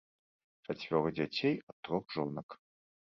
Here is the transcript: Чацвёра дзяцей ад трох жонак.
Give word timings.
Чацвёра 0.65 1.11
дзяцей 1.19 1.55
ад 1.73 1.77
трох 1.89 2.03
жонак. 2.17 2.49